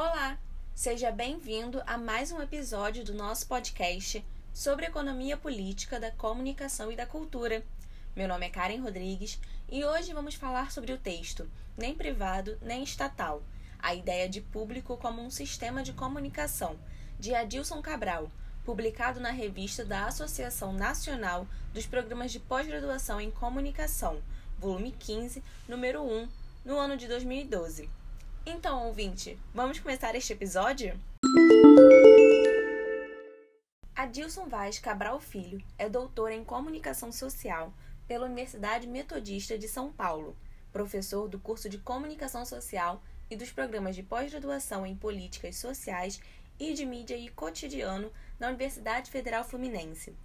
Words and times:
Olá, 0.00 0.38
seja 0.76 1.10
bem-vindo 1.10 1.82
a 1.84 1.98
mais 1.98 2.30
um 2.30 2.40
episódio 2.40 3.04
do 3.04 3.12
nosso 3.12 3.48
podcast 3.48 4.24
sobre 4.54 4.86
economia 4.86 5.36
política 5.36 5.98
da 5.98 6.12
comunicação 6.12 6.92
e 6.92 6.94
da 6.94 7.04
cultura. 7.04 7.64
Meu 8.14 8.28
nome 8.28 8.46
é 8.46 8.48
Karen 8.48 8.80
Rodrigues 8.80 9.40
e 9.68 9.84
hoje 9.84 10.14
vamos 10.14 10.36
falar 10.36 10.70
sobre 10.70 10.92
o 10.92 10.98
texto 10.98 11.50
Nem 11.76 11.96
privado 11.96 12.56
nem 12.62 12.84
estatal: 12.84 13.42
a 13.76 13.92
ideia 13.92 14.28
de 14.28 14.40
público 14.40 14.96
como 14.96 15.20
um 15.20 15.32
sistema 15.32 15.82
de 15.82 15.92
comunicação, 15.92 16.78
de 17.18 17.34
Adilson 17.34 17.82
Cabral, 17.82 18.30
publicado 18.64 19.18
na 19.18 19.32
revista 19.32 19.84
da 19.84 20.06
Associação 20.06 20.72
Nacional 20.72 21.44
dos 21.74 21.86
Programas 21.86 22.30
de 22.30 22.38
Pós-Graduação 22.38 23.20
em 23.20 23.32
Comunicação, 23.32 24.22
volume 24.60 24.92
15, 24.92 25.42
número 25.66 26.04
1, 26.04 26.28
no 26.64 26.78
ano 26.78 26.96
de 26.96 27.08
2012. 27.08 27.97
Então, 28.50 28.86
ouvinte, 28.86 29.38
vamos 29.52 29.78
começar 29.78 30.14
este 30.14 30.32
episódio? 30.32 30.98
Adilson 33.94 34.48
Vaz 34.48 34.78
Cabral 34.78 35.20
Filho 35.20 35.62
é 35.76 35.86
doutor 35.86 36.32
em 36.32 36.42
Comunicação 36.42 37.12
Social 37.12 37.70
pela 38.06 38.24
Universidade 38.24 38.86
Metodista 38.86 39.58
de 39.58 39.68
São 39.68 39.92
Paulo, 39.92 40.34
professor 40.72 41.28
do 41.28 41.38
curso 41.38 41.68
de 41.68 41.76
Comunicação 41.76 42.46
Social 42.46 43.02
e 43.30 43.36
dos 43.36 43.52
programas 43.52 43.94
de 43.94 44.02
pós-graduação 44.02 44.86
em 44.86 44.96
Políticas 44.96 45.56
Sociais 45.56 46.18
e 46.58 46.72
de 46.72 46.86
Mídia 46.86 47.18
e 47.18 47.28
Cotidiano 47.28 48.10
na 48.40 48.48
Universidade 48.48 49.10
Federal 49.10 49.44
Fluminense. 49.44 50.16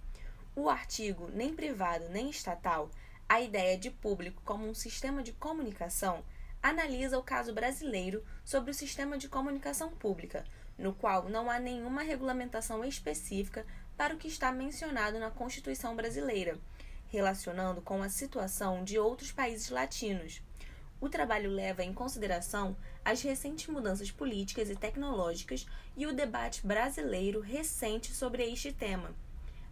O 0.56 0.70
artigo 0.70 1.28
Nem 1.34 1.54
Privado 1.54 2.08
nem 2.08 2.30
Estatal 2.30 2.88
A 3.28 3.42
Ideia 3.42 3.76
de 3.76 3.90
Público 3.90 4.40
como 4.46 4.66
um 4.66 4.74
Sistema 4.74 5.22
de 5.22 5.34
Comunicação 5.34 6.24
analisa 6.64 7.18
o 7.18 7.22
caso 7.22 7.52
brasileiro 7.52 8.24
sobre 8.44 8.70
o 8.72 8.74
sistema 8.74 9.16
de 9.16 9.28
comunicação 9.28 9.90
pública, 9.90 10.44
no 10.76 10.94
qual 10.94 11.28
não 11.28 11.50
há 11.50 11.60
nenhuma 11.60 12.02
regulamentação 12.02 12.84
específica 12.84 13.64
para 13.96 14.14
o 14.14 14.18
que 14.18 14.26
está 14.26 14.50
mencionado 14.50 15.18
na 15.18 15.30
Constituição 15.30 15.94
brasileira 15.94 16.58
relacionando 17.14 17.80
com 17.80 18.02
a 18.02 18.08
situação 18.08 18.82
de 18.82 18.98
outros 18.98 19.30
países 19.30 19.70
latinos. 19.70 20.42
O 21.00 21.08
trabalho 21.08 21.48
leva 21.48 21.84
em 21.84 21.94
consideração 21.94 22.76
as 23.04 23.22
recentes 23.22 23.68
mudanças 23.68 24.10
políticas 24.10 24.68
e 24.68 24.74
tecnológicas 24.74 25.64
e 25.96 26.06
o 26.06 26.12
debate 26.12 26.66
brasileiro 26.66 27.40
recente 27.40 28.12
sobre 28.12 28.42
este 28.50 28.72
tema. 28.72 29.14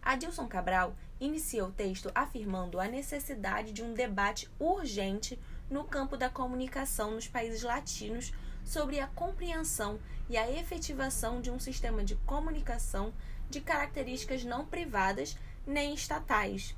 Adilson 0.01 0.47
Cabral 0.47 0.95
inicia 1.19 1.65
o 1.65 1.71
texto 1.71 2.09
afirmando 2.15 2.79
a 2.79 2.87
necessidade 2.87 3.73
de 3.73 3.83
um 3.83 3.93
debate 3.93 4.49
urgente 4.57 5.37
no 5.73 5.83
campo 5.83 6.15
da 6.15 6.29
comunicação 6.29 7.09
nos 7.09 7.27
países 7.27 7.63
latinos 7.63 8.31
sobre 8.63 8.99
a 8.99 9.07
compreensão 9.07 9.99
e 10.29 10.37
a 10.37 10.49
efetivação 10.49 11.41
de 11.41 11.49
um 11.49 11.59
sistema 11.59 12.03
de 12.03 12.15
comunicação 12.27 13.11
de 13.49 13.59
características 13.59 14.43
não 14.43 14.67
privadas 14.67 15.35
nem 15.65 15.95
estatais. 15.95 16.75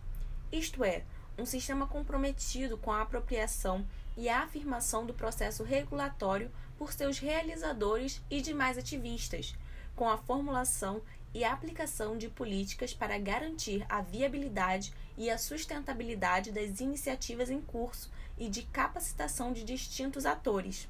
Isto 0.50 0.82
é, 0.86 1.04
um 1.38 1.46
sistema 1.46 1.86
comprometido 1.86 2.78
com 2.78 2.90
a 2.90 3.02
apropriação 3.02 3.86
e 4.16 4.30
a 4.30 4.44
afirmação 4.44 5.06
do 5.06 5.14
processo 5.14 5.62
regulatório 5.62 6.50
por 6.78 6.94
seus 6.94 7.20
realizadores 7.20 8.22
e 8.30 8.42
demais 8.42 8.78
ativistas, 8.78 9.56
com 9.96 10.10
a 10.10 10.18
formulação 10.18 11.02
e 11.34 11.44
aplicação 11.44 12.18
de 12.18 12.30
políticas 12.30 12.94
para 12.94 13.18
garantir 13.18 13.86
a 13.90 14.02
viabilidade 14.02 14.94
e 15.18 15.30
a 15.30 15.38
sustentabilidade 15.38 16.52
das 16.52 16.80
iniciativas 16.80 17.50
em 17.50 17.62
curso 17.62 18.12
e 18.38 18.50
de 18.50 18.64
capacitação 18.64 19.54
de 19.54 19.64
distintos 19.64 20.26
atores, 20.26 20.88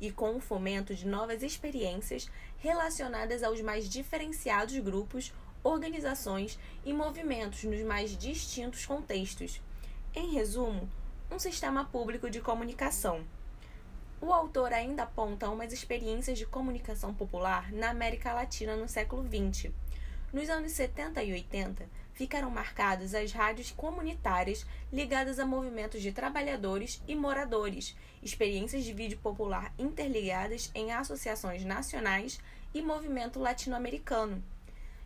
e 0.00 0.10
com 0.10 0.36
o 0.36 0.40
fomento 0.40 0.94
de 0.94 1.06
novas 1.06 1.42
experiências 1.42 2.30
relacionadas 2.58 3.42
aos 3.42 3.60
mais 3.60 3.88
diferenciados 3.88 4.78
grupos 4.78 5.32
organizações 5.62 6.58
e 6.84 6.92
movimentos 6.92 7.64
nos 7.64 7.80
mais 7.82 8.16
distintos 8.16 8.86
contextos. 8.86 9.60
Em 10.14 10.32
resumo, 10.32 10.88
um 11.30 11.38
sistema 11.38 11.84
público 11.84 12.30
de 12.30 12.40
comunicação. 12.40 13.24
O 14.18 14.32
autor 14.32 14.72
ainda 14.72 15.02
aponta 15.02 15.50
umas 15.50 15.72
experiências 15.72 16.38
de 16.38 16.46
comunicação 16.46 17.12
popular 17.12 17.70
na 17.70 17.90
América 17.90 18.32
Latina 18.32 18.74
no 18.74 18.88
século 18.88 19.22
XX. 19.22 19.70
Nos 20.32 20.48
anos 20.48 20.72
70 20.72 21.22
e 21.22 21.32
80, 21.32 21.86
ficaram 22.14 22.50
marcadas 22.50 23.14
as 23.14 23.30
rádios 23.32 23.70
comunitárias 23.70 24.66
ligadas 24.90 25.38
a 25.38 25.44
movimentos 25.44 26.00
de 26.00 26.12
trabalhadores 26.12 27.02
e 27.06 27.14
moradores, 27.14 27.94
experiências 28.22 28.84
de 28.84 28.92
vídeo 28.94 29.18
popular 29.18 29.72
interligadas 29.78 30.70
em 30.74 30.92
associações 30.92 31.62
nacionais 31.62 32.40
e 32.72 32.80
movimento 32.80 33.38
latino-americano. 33.38 34.42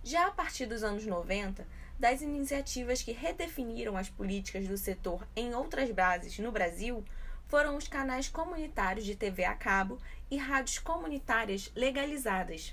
Já 0.05 0.29
a 0.29 0.31
partir 0.31 0.67
dos 0.67 0.85
anos 0.85 1.05
90, 1.05 1.67
das 1.99 2.23
iniciativas 2.23 3.03
que 3.03 3.13
redefiniram 3.13 3.97
as 3.97 4.09
políticas 4.09 4.67
do 4.69 4.79
setor 4.79 5.27
em 5.35 5.53
outras 5.53 5.91
bases 5.91 6.39
no 6.39 6.53
Brasil 6.53 7.05
foram 7.51 7.77
os 7.77 7.89
canais 7.89 8.29
comunitários 8.29 9.05
de 9.05 9.17
TV 9.17 9.45
a 9.45 9.57
cabo 9.57 9.99
e 10.31 10.37
rádios 10.37 10.79
comunitárias 10.79 11.69
legalizadas. 11.75 12.73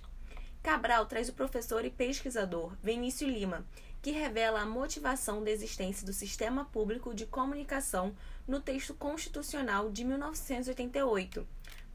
Cabral 0.61 1.07
traz 1.07 1.27
o 1.27 1.33
professor 1.33 1.83
e 1.83 1.89
pesquisador 1.89 2.75
Vinícius 2.83 3.31
Lima, 3.31 3.65
que 4.03 4.11
revela 4.11 4.61
a 4.61 4.65
motivação 4.67 5.43
da 5.43 5.49
existência 5.49 6.05
do 6.05 6.13
sistema 6.13 6.65
público 6.65 7.11
de 7.15 7.25
comunicação 7.25 8.15
no 8.47 8.61
texto 8.61 8.93
constitucional 8.93 9.89
de 9.89 10.05
1988. 10.05 11.47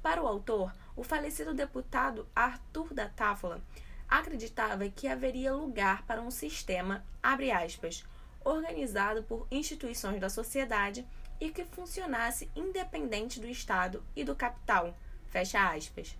Para 0.02 0.20
o 0.20 0.26
autor, 0.26 0.74
o 0.96 1.04
falecido 1.04 1.54
deputado 1.54 2.26
Arthur 2.34 2.92
da 2.92 3.08
Táfola 3.08 3.62
acreditava 4.08 4.88
que 4.88 5.06
haveria 5.06 5.54
lugar 5.54 6.02
para 6.04 6.20
um 6.20 6.32
sistema, 6.32 7.04
aspas, 7.22 8.04
organizado 8.44 9.22
por 9.22 9.46
instituições 9.52 10.20
da 10.20 10.28
sociedade 10.28 11.06
e 11.42 11.50
que 11.50 11.64
funcionasse 11.64 12.48
independente 12.54 13.40
do 13.40 13.48
Estado 13.48 14.00
e 14.14 14.22
do 14.22 14.36
capital, 14.36 14.96
fecha 15.26 15.72
aspas. 15.72 16.16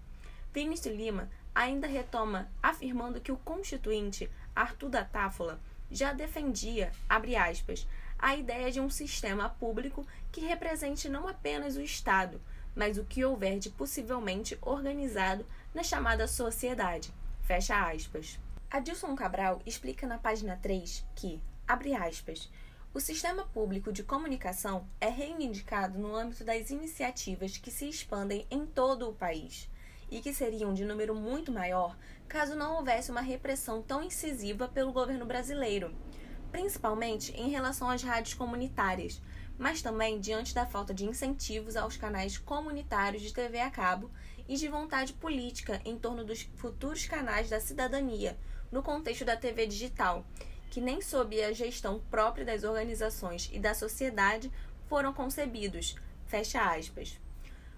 Vinícius 0.53 0.97
Lima 0.97 1.31
ainda 1.55 1.87
retoma 1.87 2.51
afirmando 2.61 3.21
que 3.21 3.31
o 3.31 3.37
constituinte 3.37 4.29
Arthur 4.53 4.89
da 4.89 5.05
Táfola 5.05 5.61
já 5.89 6.13
defendia, 6.13 6.91
abre 7.09 7.37
aspas, 7.37 7.87
a 8.19 8.35
ideia 8.35 8.73
de 8.73 8.81
um 8.81 8.91
sistema 8.91 9.49
público 9.49 10.05
que 10.33 10.41
represente 10.41 11.09
não 11.09 11.29
apenas 11.29 11.77
o 11.77 11.83
Estado, 11.83 12.41
mas 12.75 12.99
o 12.99 13.05
que 13.05 13.25
houver 13.25 13.61
de 13.61 13.71
possivelmente 13.71 14.59
organizado 14.61 15.47
na 15.73 15.85
chamada 15.85 16.27
sociedade, 16.27 17.15
Fecha 17.43 17.89
aspas. 17.89 18.41
Adilson 18.69 19.15
Cabral 19.15 19.63
explica 19.65 20.05
na 20.05 20.19
página 20.19 20.59
3 20.61 21.05
que, 21.15 21.41
abre 21.69 21.95
aspas, 21.95 22.51
o 22.95 23.01
sistema 23.01 23.45
público 23.47 23.91
de 23.91 24.03
comunicação 24.03 24.87
é 25.01 25.09
reivindicado 25.09 25.99
no 25.99 26.15
âmbito 26.15 26.45
das 26.45 26.69
iniciativas 26.69 27.57
que 27.57 27.71
se 27.71 27.89
expandem 27.89 28.47
em 28.51 28.67
todo 28.67 29.09
o 29.09 29.15
país 29.15 29.71
e 30.11 30.21
que 30.21 30.35
seriam 30.35 30.75
de 30.75 30.85
número 30.85 31.15
muito 31.15 31.51
maior 31.51 31.97
caso 32.29 32.55
não 32.55 32.77
houvesse 32.77 33.11
uma 33.11 33.23
repressão 33.23 33.81
tão 33.81 34.03
incisiva 34.03 34.69
pelo 34.69 34.93
governo 34.93 35.25
brasileiro, 35.25 35.95
principalmente 36.51 37.33
em 37.33 37.49
relação 37.49 37.89
às 37.89 38.03
rádios 38.03 38.35
comunitárias, 38.35 39.23
mas 39.59 39.81
também 39.81 40.21
diante 40.21 40.55
da 40.55 40.67
falta 40.67 40.93
de 40.93 41.07
incentivos 41.07 41.77
aos 41.77 41.97
canais 41.97 42.37
comunitários 42.37 43.23
de 43.23 43.33
TV 43.33 43.59
a 43.61 43.71
cabo 43.71 44.11
e 44.47 44.55
de 44.55 44.69
vontade 44.69 45.15
política 45.15 45.81
em 45.87 45.97
torno 45.97 46.25
dos 46.25 46.43
futuros 46.57 47.07
canais 47.07 47.49
da 47.49 47.59
cidadania 47.59 48.39
no 48.71 48.83
contexto 48.83 49.25
da 49.25 49.37
TV 49.37 49.67
digital, 49.67 50.27
que 50.73 50.81
nem 50.81 51.03
sob 51.03 51.39
a 51.45 51.53
gestão 51.53 52.01
própria 52.11 52.47
das 52.47 52.65
organizações 52.65 53.51
e 53.53 53.59
da 53.59 53.75
sociedade 53.75 54.51
foram 54.89 55.13
concebidos. 55.13 55.97
Fecha 56.25 56.63
aspas. 56.63 57.21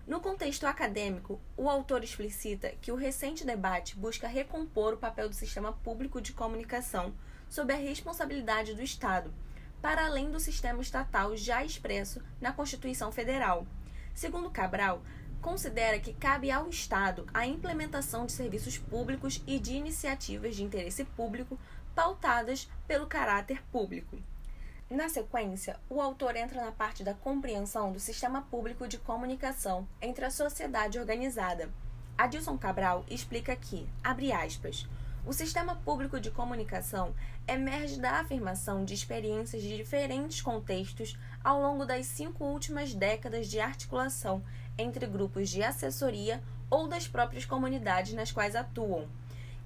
No 0.06 0.20
contexto 0.20 0.64
acadêmico, 0.64 1.40
o 1.56 1.68
autor 1.68 2.04
explicita 2.04 2.72
que 2.80 2.92
o 2.92 2.94
recente 2.94 3.44
debate 3.44 3.96
busca 3.96 4.28
recompor 4.28 4.94
o 4.94 4.96
papel 4.96 5.28
do 5.28 5.34
sistema 5.34 5.72
público 5.72 6.20
de 6.20 6.32
comunicação 6.32 7.12
sob 7.48 7.72
a 7.72 7.76
responsabilidade 7.76 8.74
do 8.74 8.82
Estado, 8.82 9.34
para 9.82 10.06
além 10.06 10.30
do 10.30 10.38
sistema 10.38 10.80
estatal 10.80 11.36
já 11.36 11.64
expresso 11.64 12.22
na 12.40 12.52
Constituição 12.52 13.10
Federal. 13.10 13.66
Segundo 14.14 14.52
Cabral, 14.52 15.02
considera 15.44 16.00
que 16.00 16.14
cabe 16.14 16.50
ao 16.50 16.70
Estado 16.70 17.26
a 17.34 17.46
implementação 17.46 18.24
de 18.24 18.32
serviços 18.32 18.78
públicos 18.78 19.42
e 19.46 19.58
de 19.58 19.74
iniciativas 19.74 20.56
de 20.56 20.64
interesse 20.64 21.04
público 21.04 21.58
pautadas 21.94 22.66
pelo 22.88 23.06
caráter 23.06 23.62
público. 23.70 24.16
Na 24.88 25.10
sequência, 25.10 25.78
o 25.90 26.00
autor 26.00 26.34
entra 26.34 26.64
na 26.64 26.72
parte 26.72 27.04
da 27.04 27.12
compreensão 27.12 27.92
do 27.92 28.00
sistema 28.00 28.40
público 28.40 28.88
de 28.88 28.96
comunicação 28.96 29.86
entre 30.00 30.24
a 30.24 30.30
sociedade 30.30 30.98
organizada. 30.98 31.68
Adilson 32.16 32.56
Cabral 32.56 33.04
explica 33.10 33.54
que, 33.54 33.86
abre 34.02 34.32
aspas, 34.32 34.88
o 35.26 35.32
sistema 35.32 35.74
público 35.76 36.20
de 36.20 36.30
comunicação 36.30 37.14
emerge 37.48 37.98
da 37.98 38.20
afirmação 38.20 38.84
de 38.84 38.92
experiências 38.92 39.62
de 39.62 39.76
diferentes 39.76 40.42
contextos 40.42 41.18
ao 41.42 41.60
longo 41.60 41.86
das 41.86 42.06
cinco 42.06 42.44
últimas 42.44 42.92
décadas 42.92 43.48
de 43.48 43.58
articulação 43.58 44.42
entre 44.76 45.06
grupos 45.06 45.48
de 45.48 45.62
assessoria, 45.62 46.42
ou 46.70 46.88
das 46.88 47.06
próprias 47.06 47.44
comunidades 47.44 48.12
nas 48.14 48.32
quais 48.32 48.56
atuam, 48.56 49.08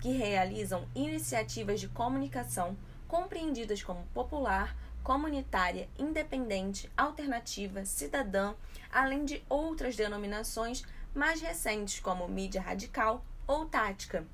que 0.01 0.13
realizam 0.13 0.87
iniciativas 0.95 1.81
de 1.81 1.89
comunicação 1.89 2.77
compreendidas 3.07 3.83
como 3.83 4.05
popular, 4.13 4.77
comunitária, 5.03 5.89
independente, 5.99 6.91
alternativa, 6.97 7.85
cidadã, 7.85 8.53
além 8.93 9.25
de 9.25 9.43
outras 9.49 9.97
denominações 9.97 10.85
mais 11.15 11.41
recentes 11.41 11.99
como 12.01 12.29
mídia 12.29 12.61
radical 12.61 13.25
ou 13.47 13.65
tática. 13.65 14.27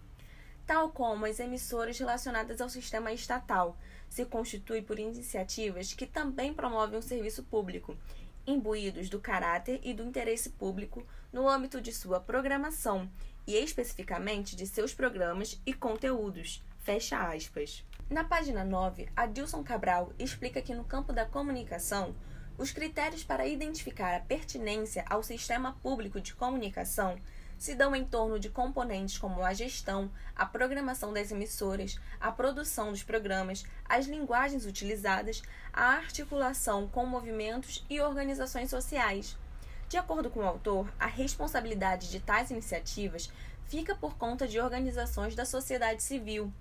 Tal 0.66 0.90
como 0.90 1.26
as 1.26 1.38
emissoras 1.40 1.98
relacionadas 1.98 2.60
ao 2.60 2.70
sistema 2.70 3.12
estatal, 3.12 3.76
se 4.08 4.24
constitui 4.24 4.80
por 4.80 4.98
iniciativas 4.98 5.92
que 5.92 6.06
também 6.06 6.54
promovem 6.54 6.98
o 6.98 7.02
serviço 7.02 7.42
público, 7.42 7.96
imbuídos 8.46 9.08
do 9.08 9.20
caráter 9.20 9.80
e 9.82 9.92
do 9.92 10.02
interesse 10.02 10.50
público 10.50 11.06
no 11.32 11.48
âmbito 11.48 11.80
de 11.80 11.92
sua 11.92 12.20
programação 12.20 13.10
e 13.46 13.54
especificamente 13.56 14.56
de 14.56 14.66
seus 14.66 14.94
programas 14.94 15.60
e 15.66 15.72
conteúdos. 15.72 16.62
Fecha 16.80 17.18
aspas. 17.18 17.84
Na 18.08 18.24
página 18.24 18.64
9, 18.64 19.08
Adilson 19.16 19.62
Cabral 19.62 20.12
explica 20.18 20.62
que 20.62 20.74
no 20.74 20.84
campo 20.84 21.12
da 21.12 21.24
comunicação, 21.24 22.14
os 22.56 22.70
critérios 22.70 23.24
para 23.24 23.46
identificar 23.46 24.14
a 24.14 24.20
pertinência 24.20 25.04
ao 25.08 25.22
sistema 25.22 25.72
público 25.82 26.20
de 26.20 26.34
comunicação 26.34 27.18
se 27.58 27.74
dão 27.74 27.94
em 27.94 28.04
torno 28.04 28.38
de 28.38 28.50
componentes 28.50 29.18
como 29.18 29.42
a 29.42 29.54
gestão, 29.54 30.10
a 30.34 30.44
programação 30.44 31.12
das 31.12 31.30
emissoras, 31.30 31.98
a 32.20 32.30
produção 32.30 32.90
dos 32.90 33.02
programas, 33.02 33.64
as 33.84 34.06
linguagens 34.06 34.66
utilizadas, 34.66 35.42
a 35.72 35.94
articulação 35.94 36.88
com 36.88 37.06
movimentos 37.06 37.84
e 37.88 38.00
organizações 38.00 38.70
sociais. 38.70 39.36
De 39.88 39.96
acordo 39.96 40.30
com 40.30 40.40
o 40.40 40.46
autor, 40.46 40.92
a 40.98 41.06
responsabilidade 41.06 42.10
de 42.10 42.20
tais 42.20 42.50
iniciativas 42.50 43.30
fica 43.66 43.94
por 43.94 44.16
conta 44.16 44.46
de 44.46 44.60
organizações 44.60 45.34
da 45.34 45.44
sociedade 45.44 46.02
civil 46.02 46.52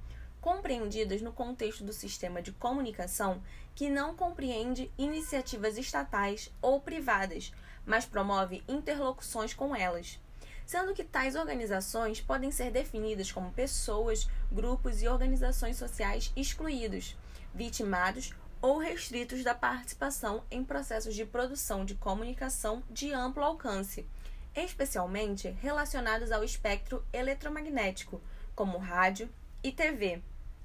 compreendidas 0.43 1.21
no 1.21 1.31
contexto 1.31 1.85
do 1.85 1.93
sistema 1.93 2.41
de 2.41 2.51
comunicação 2.51 3.41
que 3.73 3.89
não 3.89 4.13
compreende 4.13 4.91
iniciativas 4.97 5.77
estatais 5.77 6.51
ou 6.61 6.81
privadas, 6.81 7.53
mas 7.85 8.05
promove 8.05 8.61
interlocuções 8.67 9.53
com 9.53 9.73
elas. 9.73 10.19
Sendo 10.65 10.93
que 10.93 11.03
tais 11.03 11.35
organizações 11.35 12.21
podem 12.21 12.51
ser 12.51 12.71
definidas 12.71 13.31
como 13.31 13.51
pessoas, 13.51 14.27
grupos 14.51 15.01
e 15.01 15.07
organizações 15.07 15.77
sociais 15.77 16.31
excluídos, 16.35 17.17
vitimados 17.53 18.33
ou 18.61 18.77
restritos 18.77 19.43
da 19.43 19.53
participação 19.53 20.43
em 20.49 20.63
processos 20.63 21.13
de 21.13 21.25
produção 21.25 21.83
de 21.83 21.95
comunicação 21.95 22.81
de 22.89 23.11
amplo 23.11 23.43
alcance, 23.43 24.07
especialmente 24.55 25.49
relacionados 25.61 26.31
ao 26.31 26.43
espectro 26.43 27.05
eletromagnético, 27.11 28.21
como 28.55 28.77
rádio 28.77 29.29
e 29.61 29.71
TV. 29.71 30.21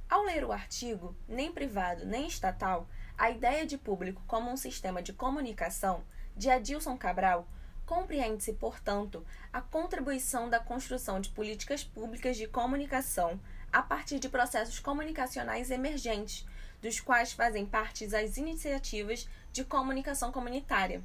Ao 0.09 0.23
ler 0.23 0.45
o 0.45 0.53
artigo, 0.53 1.15
nem 1.27 1.53
privado 1.53 2.07
nem 2.07 2.27
estatal, 2.27 2.89
a 3.17 3.31
ideia 3.31 3.67
de 3.67 3.77
público 3.77 4.23
como 4.27 4.51
um 4.51 4.57
sistema 4.57 5.03
de 5.03 5.13
comunicação, 5.13 6.05
de 6.37 6.49
Adilson 6.49 6.97
Cabral, 6.97 7.49
compreende-se, 7.89 8.53
portanto, 8.53 9.25
a 9.51 9.63
contribuição 9.63 10.51
da 10.51 10.61
construção 10.61 11.19
de 11.23 11.31
políticas 11.31 11.83
públicas 11.83 12.37
de 12.37 12.47
comunicação 12.47 13.41
a 13.73 13.81
partir 13.81 14.19
de 14.19 14.29
processos 14.29 14.79
comunicacionais 14.79 15.71
emergentes, 15.71 16.47
dos 16.83 17.01
quais 17.01 17.33
fazem 17.33 17.65
parte 17.65 18.05
as 18.15 18.37
iniciativas 18.37 19.27
de 19.51 19.65
comunicação 19.65 20.31
comunitária. 20.31 21.03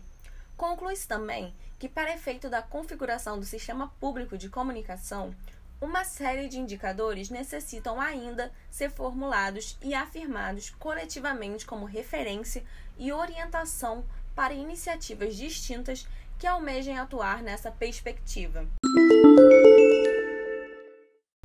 Conclui-se 0.57 1.07
também 1.07 1.55
que, 1.79 1.87
para 1.87 2.13
efeito 2.13 2.49
da 2.49 2.61
configuração 2.61 3.39
do 3.39 3.45
sistema 3.45 3.87
público 4.01 4.37
de 4.37 4.49
comunicação, 4.49 5.33
uma 5.79 6.03
série 6.03 6.49
de 6.49 6.59
indicadores 6.59 7.29
necessitam 7.29 7.99
ainda 7.99 8.51
ser 8.69 8.91
formulados 8.91 9.77
e 9.81 9.93
afirmados 9.93 10.69
coletivamente 10.71 11.65
como 11.65 11.85
referência 11.85 12.61
e 12.97 13.09
orientação 13.13 14.05
para 14.35 14.53
iniciativas 14.53 15.35
distintas 15.35 16.07
que 16.43 16.47
almejem 16.47 16.97
atuar 16.99 17.41
nessa 17.41 17.71
perspectiva. 17.71 18.67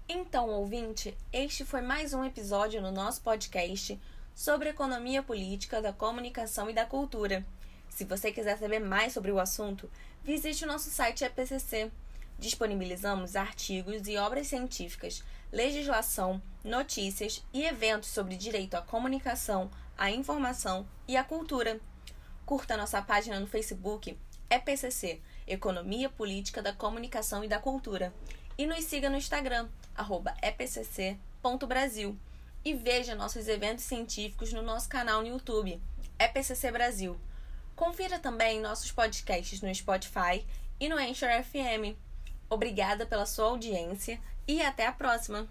Então, 0.09 0.49
ouvinte, 0.49 1.17
este 1.33 1.65
foi 1.65 1.81
mais 1.81 2.13
um 2.13 2.25
episódio 2.25 2.83
no 2.83 2.91
nosso 2.91 3.23
podcast 3.23 3.97
sobre 4.35 4.71
economia 4.71 5.23
política 5.23 5.81
da 5.81 5.93
comunicação 5.93 6.69
e 6.69 6.75
da 6.75 6.85
cultura. 6.85 7.47
Se 7.89 8.05
você 8.05 8.33
quiser 8.33 8.59
saber 8.59 8.81
mais 8.81 9.13
sobre 9.13 9.31
o 9.31 9.39
assunto, 9.39 9.89
visite 10.25 10.65
o 10.65 10.67
nosso 10.67 10.91
site 10.91 11.23
EPCC 11.23 11.93
disponibilizamos 12.37 13.37
artigos 13.37 14.09
e 14.09 14.17
obras 14.17 14.49
científicas, 14.49 15.23
legislação, 15.53 16.43
notícias 16.65 17.45
e 17.53 17.65
eventos 17.65 18.09
sobre 18.09 18.37
direito 18.37 18.75
à 18.75 18.83
comunicação, 18.83 19.71
à 19.97 20.11
informação 20.11 20.85
e 21.07 21.17
à 21.17 21.23
cultura. 21.23 21.81
Curta 22.45 22.77
nossa 22.77 23.01
página 23.01 23.39
no 23.39 23.47
Facebook 23.47 24.19
EPCC 24.51 25.21
Economia 25.47 26.09
Política 26.09 26.63
da 26.63 26.73
Comunicação 26.73 27.45
e 27.45 27.49
da 27.49 27.59
Cultura 27.59 28.13
e 28.57 28.67
nos 28.67 28.85
siga 28.85 29.09
no 29.09 29.17
Instagram 29.17 29.69
@epcc.brasil 30.43 32.17
e 32.65 32.75
veja 32.75 33.15
nossos 33.15 33.47
eventos 33.47 33.85
científicos 33.85 34.53
no 34.53 34.63
nosso 34.63 34.89
canal 34.89 35.23
no 35.23 35.29
YouTube 35.29 35.81
EPCC 36.19 36.73
Brasil. 36.73 37.19
Confira 37.77 38.19
também 38.19 38.61
nossos 38.61 38.91
podcasts 38.91 39.61
no 39.61 39.73
Spotify 39.73 40.45
e 40.81 40.89
no 40.89 40.97
Anchor 40.97 41.29
FM. 41.45 41.97
Obrigada 42.51 43.07
pela 43.07 43.27
sua 43.27 43.47
audiência 43.47 44.21
e 44.47 44.61
até 44.63 44.87
a 44.87 44.93
próxima! 44.93 45.47